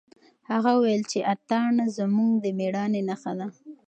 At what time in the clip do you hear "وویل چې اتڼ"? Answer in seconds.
0.75-1.71